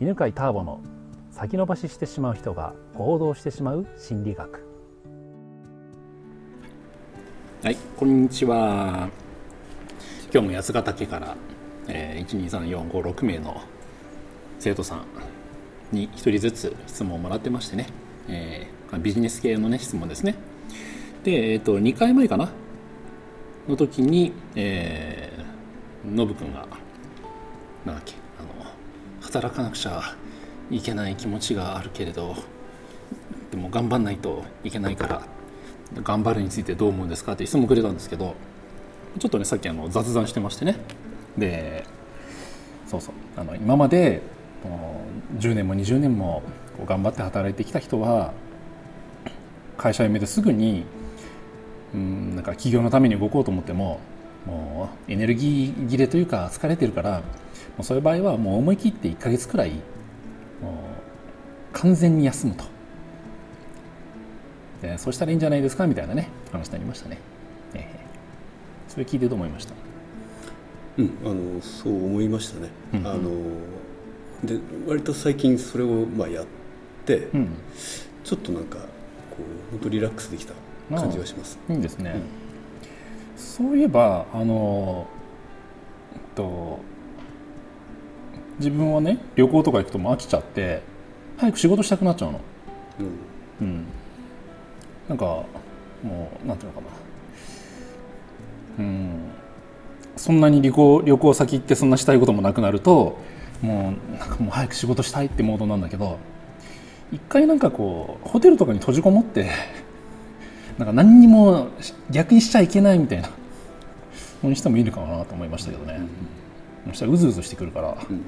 [0.00, 0.80] 犬飼ターボの
[1.30, 4.66] 先延ばししてしまう人が行動してしまう心理学。
[7.62, 9.08] はいこんにちは。
[10.32, 11.36] 今日も八ヶ岳から、
[11.86, 13.62] えー、123456名の
[14.58, 15.04] 生徒さん
[15.92, 17.86] に1人ずつ質問をもらってましてね、
[18.28, 20.34] えービジネス系のね質問ですね。
[21.22, 22.50] で、えー、と2回前かな？
[23.68, 26.66] の時に、えー、ノブ君が
[27.84, 28.23] なんだっけ？
[29.34, 30.14] 働かなくちゃ
[30.70, 32.36] いけない気持ちがあるけれど
[33.50, 35.22] でも頑張んないといけないから
[36.02, 38.36] 頑張るについてどう思うんですかって質問くれたんですけど
[39.18, 40.76] ちょっとねさっきあの雑談してましてね。
[41.36, 41.84] で
[42.86, 43.14] そうそう。
[43.36, 44.22] あの今まで
[45.38, 46.42] 10年も20年も
[46.86, 48.32] 頑張って働いてきた人は
[49.76, 50.84] 会社辞めてすぐに
[51.92, 54.00] うんなんか企業のために動こうと思っても
[54.46, 57.24] もうエネルギー切れというか疲れてるからも
[57.80, 59.80] うそういう場合はもう思い切って1ヶ月くらいもう
[61.72, 62.64] 完全に休むと。
[64.82, 67.18] でそうしたらいいんじゃないですかみたいなね話になりましたね、
[67.74, 68.04] えー
[68.86, 69.74] それ聞いてどう思いました？
[70.98, 73.06] うん、あのそう思いましたね、うん。
[73.06, 73.30] あの
[74.44, 76.46] で割と最近それをまあやっ
[77.04, 77.48] て、うん。
[78.22, 78.84] ちょっとなんかこ
[79.38, 80.54] う本当リラックスできた
[80.94, 82.14] 感じがします、いいですね、
[83.36, 85.06] そういえばあの
[86.14, 86.78] えっと
[88.58, 90.82] 自分はね旅行とか行くともう飽きちゃって
[91.36, 92.40] 早く仕事したくなっちゃうの。
[93.00, 93.06] うん。
[93.60, 93.84] うん。
[95.08, 95.46] なんかも
[96.44, 96.86] うなんていうのか
[98.78, 98.84] な。
[98.84, 99.18] うん。
[100.16, 103.18] そんなに旅行旅行先行ってそんなしたいこともなくなると
[103.62, 106.18] もうなんかもう早く仕事したいってモードなんだけど
[107.12, 109.50] 一回なんかこうホテルとかに閉じこもって
[110.78, 111.68] なんか何にも
[112.10, 116.00] 逆にしちゃいけないみたいなそうにしてもいいのかなと思いましたけどね、
[116.88, 118.22] そしたらうずうずしてくるから、うん。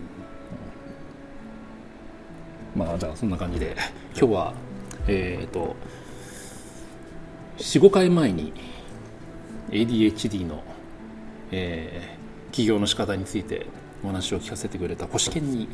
[2.74, 3.76] まあじゃあそんな感じで
[4.16, 4.54] 今日は
[5.08, 5.76] えっ、と
[7.58, 8.52] 45回前に
[9.70, 10.62] ADHD の、
[11.50, 12.16] えー
[12.52, 13.66] 起業の仕方について
[14.02, 15.68] お話を聞かせてくれた星健に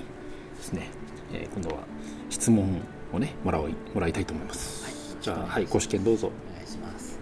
[0.57, 0.89] ですね、
[1.33, 1.83] えー今度は
[2.31, 2.81] 質問
[3.13, 6.33] をねもらおいもらいたいと思います、じゃあはい星健どうぞ
[6.73, 7.19] します。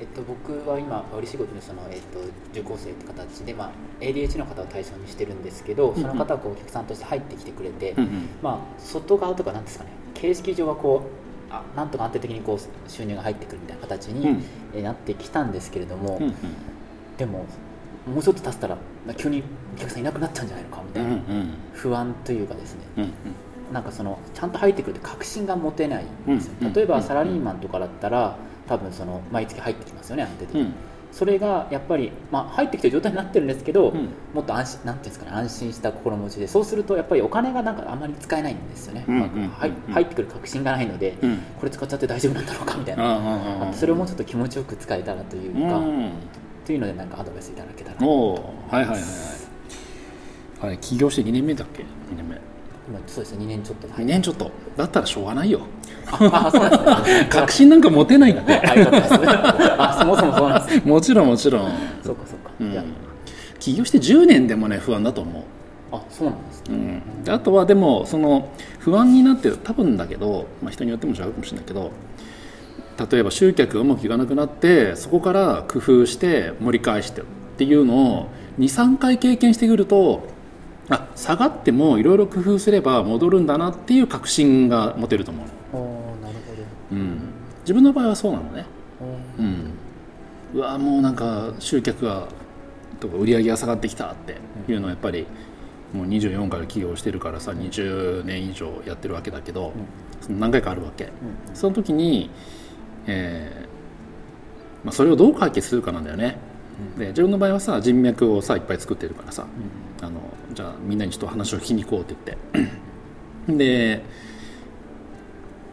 [0.00, 2.20] えっと、僕は今、売り仕事にその、えっと、
[2.52, 3.70] 受講生って形で、まあ、
[4.00, 8.28] ADH の方を対象にしてるんですけど、その方がこうお客さんとして入ってきてくれて、うんうん。
[8.42, 11.02] まあ、外側とかなんですかね、形式上はこ
[11.50, 14.44] う、あなんとか安定的にこう収入が入ってくるみたいな形に、
[14.74, 16.34] うなってきたんですけれども、うんうん。
[17.16, 17.46] でも、
[18.06, 18.78] もうちょっと経ったら、
[19.16, 19.42] 急に
[19.76, 21.18] お客さんいなくなっちゃうんじゃないのかみたいな、
[21.72, 23.10] 不安というかですね、うんうん。
[23.72, 28.36] なんかそのちゃんと入ってくるって確信が持てないんですよ、うん例えばサラリーマンとかだったら
[28.68, 30.74] 多分その毎月入ってきますよね安定的に、うん。
[31.10, 34.10] それがやっぱり、まあ、入ってきてる状態になってるんですけど、うん。
[34.34, 41.38] もっと安心なんていうんですかね安心した心持ちでそうするとやっぱりお金がなんかあまり使えないんですよね、うんうまくはいうん入ってくる確信がないので、うん。
[41.58, 46.12] これ使っちゃって大丈夫なんだろうかみたいな、それをもうちょっと気持ちよく使えたらというか、うん
[46.66, 48.34] というのでなんかアドバイスいただけたらなおお
[48.68, 50.78] はいはいはいはい。
[50.78, 51.86] 起業して2年目だっけ？2
[52.16, 52.38] 年目
[52.88, 53.94] 今そうですね2年ちょっとで。
[53.94, 54.50] 2年ちょっと。
[54.76, 55.60] だったらしょうがないよ。
[56.06, 57.28] ああそうなんですね。
[57.30, 58.62] 確信なんか持てないって。
[59.78, 60.82] あそもそもそうなんですね。
[60.84, 61.72] もちろんもちろん、
[62.02, 62.84] そうかそうか、
[63.58, 65.42] 起業して10年でもね不安だと思う。
[65.92, 67.02] ああそうなんですね。
[67.16, 68.48] うん、であとはでもその
[68.78, 71.90] 不安になって多分だけど、まあ、人によっても違うかもしれないけど
[73.10, 77.24] 例えば集客がうまくいかなくなってそこから工夫して盛り返してっ
[77.56, 78.28] ていうのを
[78.58, 80.26] 23回経験してくると
[80.90, 86.62] あ下がってもいろいろ工夫すれば戻るんだなっていう確信が持てると思う、おーなるほど。
[86.92, 87.18] うん、
[87.60, 88.64] 自分の場合はそうなのね、
[89.38, 89.72] うん、
[90.54, 92.28] うわもうなんか集客が
[93.00, 94.36] とか売り上げが下がってきたって
[94.72, 95.26] いうのはやっぱり
[95.92, 99.72] もう24から起業してるからさ20年以上やってるわけだけど、
[100.20, 101.10] その何回かあるわけ、
[101.54, 102.30] その時に、
[103.06, 106.38] えーまあ、それをどう解決するかなんだよね、
[106.98, 109.46] で自分の場合はさ人脈をさいっぱい作ってるからさ、
[110.00, 110.20] あの
[110.52, 112.78] じゃあみんなにちょっと話を聞きに行こうって言って。
[113.48, 114.02] で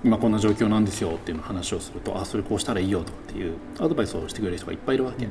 [0.04, 5.28] 今こんな状況なんですよっていう話をするとあそれこうしたらいいよとかっていうアドバイスをしてくれる人がいっぱいいるわけ、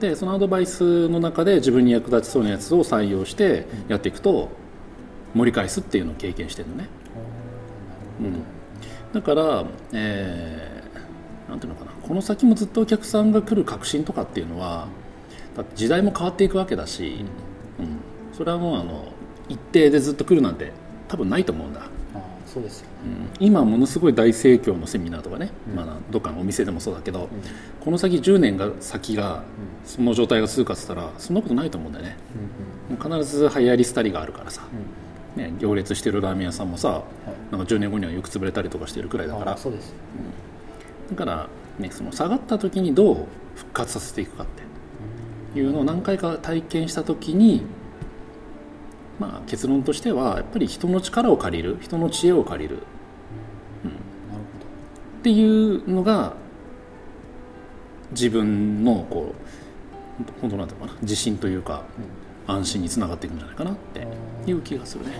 [0.00, 4.48] でそのアドバイスの中で自分に役立ちそうなやつを採用してやっていくと
[5.34, 6.88] 盛り返すっていうのを経験してるのね、
[8.20, 8.42] うん、
[9.12, 11.92] だから、えーなんていうのかな。
[11.92, 14.88] この先もずっとお客さんが来る確信とかっていうのは
[15.54, 17.26] だって時代も変わっていくわけだし、
[17.78, 19.12] うんそれはもうあの
[19.48, 20.72] 一定でずっと来るなんて
[21.08, 21.82] 多分ないと思うんだ、
[22.46, 22.92] そうですよね。
[23.40, 23.46] うん。
[23.46, 27.28] 今ものすごい大盛況のセミナーとかね、まあ、どっかのお店でもそうだけど、
[27.80, 29.42] この先10年が先が
[29.84, 32.16] その状態が続くかっつったらそんなことないと思うんだよね、
[32.88, 34.62] もう必ず流行り廃りがあるからさ、
[35.36, 37.02] ね、行列してるラーメン屋さんもさ、
[37.50, 39.92] なんか10年後にはよく潰れたりとかしてるくらいだからあそうです
[41.10, 41.48] だから、
[41.78, 44.46] ね、その下がった時にどう復活させていくかっ
[45.52, 47.62] ていうのを何回か体験した時に、
[49.18, 52.78] まあ、結論としてはやっぱり人の力を借りる人の知恵を借りる。
[52.78, 52.80] っ
[55.24, 56.34] ていうのが
[58.10, 59.34] 自分のこ
[60.20, 61.82] う本当なんていうのかな自信というか、
[62.46, 64.06] 安心につながっていくんじゃないかなって
[64.46, 65.12] いう気がするね。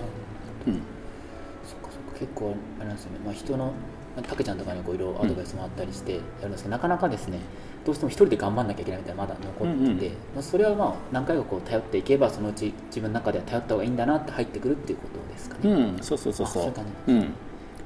[0.67, 0.75] うん。
[0.75, 2.19] そっかそっか。
[2.19, 3.73] 結構あれなんですよね、まあ、人の
[4.15, 7.39] まあたけちゃんとかにこういろいろアドバイスもあったりしてやるんですけど、なかなかですね
[7.85, 15.71] どうしても一人で頑張んなきゃいけないみたいなのまだ残ってて、うんまあ、それはまあ何回かこう頼っていけばそのうち自分の中では頼った方がいいんだなって入ってくるっていうことですかね。
[15.71, 16.63] うん、そうそうそうそう。
[16.65, 17.35] ういう感うん。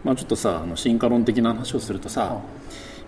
[0.05, 2.41] まあ、ちょっとさあの進化論的な話をするとさ、あ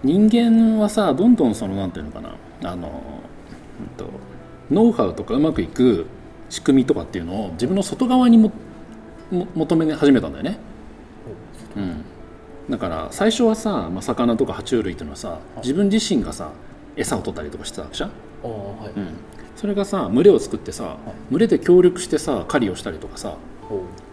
[0.03, 2.35] 人間はさどんどんそのなんていうのかな。
[2.63, 4.11] あの、うんと、
[4.71, 6.07] ノウハウとかうまくいく
[6.51, 8.53] 仕組みとかっていうのを自分の外側にも
[9.31, 10.59] も求め始めたんだよね、
[11.77, 12.05] うん、
[12.69, 16.51] だから最初はさ、まあ、魚とか爬虫類っていうのはさ自分自身がさ
[17.00, 18.11] 餌を取ったりとかしてたわけじゃん、
[18.43, 19.17] はい、うん、
[19.56, 20.97] それがさ群れを作ってさ
[21.31, 23.37] 群れで協力してさ狩りをしたりとかさ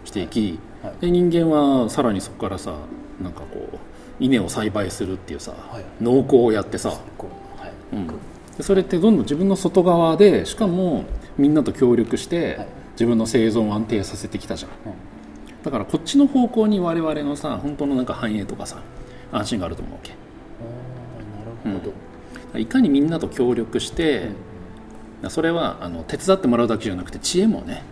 [0.04, 0.94] していき、はい。
[1.00, 2.74] で人間はさらにそこからさ
[3.22, 3.78] なんかこう
[4.20, 5.84] 稲を栽培するっていうさ、はい。
[6.00, 8.06] 農耕をやってさ、こうはい、うん、
[8.56, 11.04] でそれってどんどん自分の外側でしかも
[11.36, 12.68] みんなと協力して、はい。
[12.92, 14.70] 自分の生存を安定させてきたじゃん。
[14.70, 14.92] うん。
[15.62, 18.80] だからこっちの方向に我々のさ本当のなんか繁栄とかさ
[19.32, 21.92] 安心があると思うわけなるほど、
[22.56, 24.30] いかにみんなと協力して、
[25.28, 27.82] それはあの手伝ってもらうだけじゃなくて知恵もね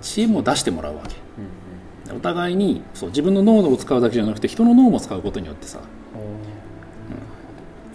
[0.00, 1.16] 知恵も出してもらうわけ。
[1.38, 5.78] うんうんお互いにそう自分の脳を使うだけじゃなくて人の脳も使うことによってさ
[6.14, 6.18] お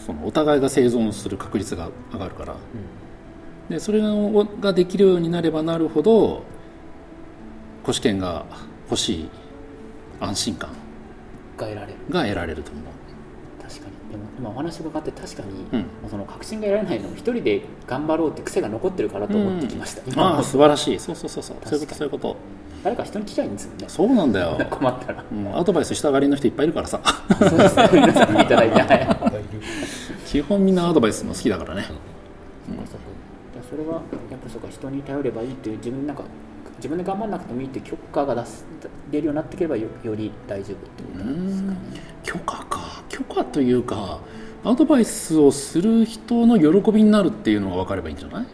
[0.02, 0.04] ー。
[0.04, 2.54] そのお互いが生存する確率が上がるから。
[2.54, 2.60] うん。
[3.70, 4.10] でそれが
[4.60, 6.44] ができるようになればなるほど
[7.84, 8.46] 古試験が
[8.90, 9.30] 欲しい
[10.20, 10.70] 安心感。
[11.58, 11.94] が得られる。
[12.10, 12.84] が得られると思う
[14.38, 16.10] 今お話伺って確かに、うん。
[16.10, 21.00] その確信が得られないのも一人で頑張ろうって癖が残ってるからと思ってきました、今もああ素晴らしい。
[21.00, 21.58] そうそうそうそう。
[21.66, 22.36] そういうことそういうこと。
[22.84, 23.86] 誰か人に聞きゃいいんですよね。
[23.88, 25.24] そうなんだよ、困ったら。
[25.32, 27.02] うん、アドバイスしたがりの人いっぱいいるからさ。
[27.40, 27.90] そうですね。
[27.94, 28.72] 皆さんにいただい。
[28.72, 28.78] て
[30.28, 31.84] 基本みんなアドバイスも好きだからね。
[31.84, 33.08] そっかそっか
[33.70, 34.02] それは
[34.32, 36.24] やっぱそうか人に頼ればいいっていう自分なんか
[36.78, 38.66] 自分で頑張らなくてもいいっていう許可が出す
[39.12, 41.78] 出るようになってくればよより大丈夫ってことなんですかね。
[42.24, 42.66] 許可
[43.38, 44.20] か許可というか
[44.64, 48.46] アドバイスをする人の喜びになるっていうのが分かればいいんじゃない、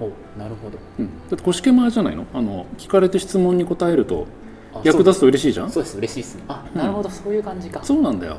[0.00, 0.04] お
[0.38, 0.78] なるほど。
[0.98, 2.26] うん、だって古試験前じゃないの？
[2.32, 4.26] あの聞かれて質問に答えると
[4.74, 5.70] あ役立つと嬉しいじゃん？
[5.70, 5.98] そうです。
[5.98, 6.44] 嬉しいですね。
[6.48, 7.80] あなるほど、そういう感じか。
[7.82, 8.38] そうなんだよ。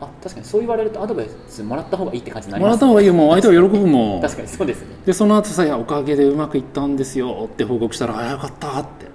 [0.00, 0.46] あ確かに。
[0.46, 2.70] そう言われるとアドバイスもらった方がいいって感じになります。
[2.70, 4.20] もらった方がいいよもう相手は喜ぶもん。
[4.22, 4.88] 確かにそうですね。
[5.04, 9.06] でその後さいや「おかげでうまくいったんですよ」って報告したら「あよかった」って。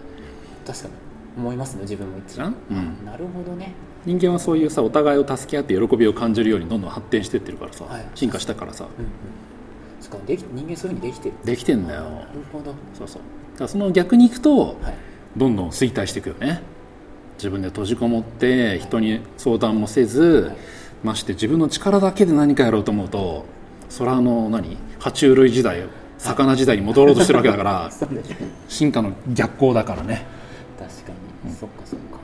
[0.65, 0.93] 確かに
[1.38, 3.74] 思いますね自分も一じゃん、うん、なるほどね。
[4.06, 8.06] 人間はそういうさお互いを助け合って喜びを感じるようにどんどん発展してってるからさ、はい。
[8.16, 8.86] 進化したからさ。
[8.86, 10.04] うんうん。
[10.04, 11.36] しかもでき人間そういうふうにできてる。
[11.45, 12.04] できてんだよ。
[12.04, 12.74] なるほど。
[12.94, 13.22] そうそう。
[13.54, 14.75] だからその逆に行くとはい。
[15.38, 16.62] どんどん衰退していくよね。
[17.38, 20.51] 自分で閉じこもって人に相談もせず、
[21.04, 23.45] まして自分の力だけで何かやろうと思うと
[23.89, 24.78] それはあの何？
[25.00, 25.83] 爬虫類時代
[26.19, 27.89] 魚時代に戻ろうとしてるわけだから
[28.69, 30.25] 進化の逆行だからね。
[30.78, 31.18] 確かに、
[31.61, 32.17] そっかそっか。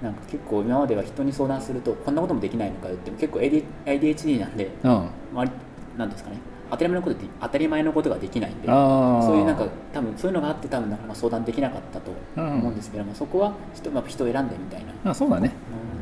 [0.00, 5.08] なんか結構今までは人に相談するとこんなこともできないのかよって結構 AD ADHD なんでうん。
[5.32, 5.50] 周り
[5.98, 6.36] なんですかね。
[6.70, 15.52] 当たり前のことで当たり前のことができないんでそういうなんか多分そういうのがあって多分なかなか相談できなかったと思うんですけども、そこは人,、まあ、人を選んでみたいな、あそうだね。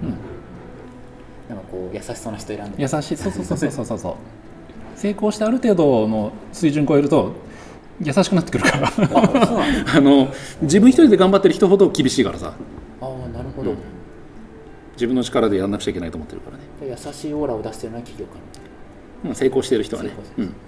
[0.02, 1.54] うん。
[1.54, 2.82] なんかこう優しそうな人選んで。
[2.82, 3.16] 優しい。
[3.16, 4.14] そうそうそうそうそうそう。
[4.96, 7.34] 成功してある程度の水準超えると
[8.00, 8.92] 優しくなってくるから。
[9.94, 10.32] あの
[10.62, 12.54] 自分一人で頑張ってる人ほど厳しいからさ。
[13.00, 13.78] ああなるほど、うん。
[14.94, 18.38] 自分の力でやんなくちゃいけないと思ってるからね、優しいオーラを出してるのは企業か
[19.24, 20.10] なうん、成功してる人はね。
[20.38, 20.44] うん。
[20.44, 20.58] うんなる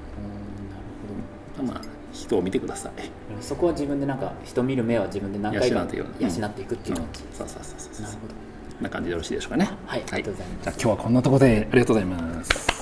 [1.59, 1.73] ほど。
[1.73, 2.93] まあ人を見てください。
[3.41, 7.33] そこは自分でなんか人見る目は自分で何回か養っていく養っていくっていう感じ、うん。
[7.33, 8.35] そうそうそうそうなるほど。
[8.35, 9.71] こんな感じでよろしいでしょうかね。
[9.87, 10.65] はいありがとうございます。
[10.65, 12.76] じゃあ今日はこんなところでありがとうございます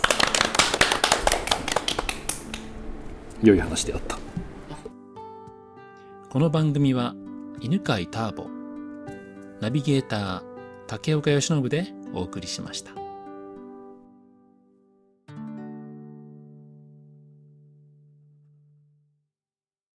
[3.45, 4.19] 良い話であった。
[6.31, 7.15] この番組は
[7.61, 8.47] 犬飼ターボ
[9.61, 10.43] ナビゲーター
[10.87, 13.04] 竹岡由伸でお送りしました。